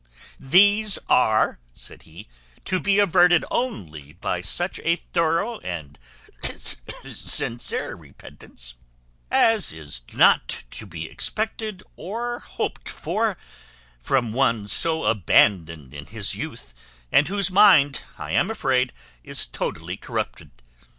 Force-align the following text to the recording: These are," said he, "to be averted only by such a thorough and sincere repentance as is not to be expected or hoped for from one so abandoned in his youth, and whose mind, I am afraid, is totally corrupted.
These 0.39 0.97
are," 1.09 1.59
said 1.75 2.01
he, 2.01 2.27
"to 2.65 2.79
be 2.79 2.97
averted 2.97 3.45
only 3.51 4.13
by 4.13 4.41
such 4.41 4.79
a 4.79 4.95
thorough 4.95 5.59
and 5.59 5.99
sincere 7.03 7.93
repentance 7.95 8.73
as 9.29 9.71
is 9.71 10.01
not 10.13 10.63
to 10.71 10.87
be 10.87 11.05
expected 11.07 11.83
or 11.95 12.39
hoped 12.39 12.89
for 12.89 13.37
from 14.01 14.33
one 14.33 14.67
so 14.67 15.03
abandoned 15.05 15.93
in 15.93 16.07
his 16.07 16.33
youth, 16.33 16.73
and 17.11 17.27
whose 17.27 17.51
mind, 17.51 17.99
I 18.17 18.31
am 18.31 18.49
afraid, 18.49 18.93
is 19.23 19.45
totally 19.45 19.97
corrupted. 19.97 20.49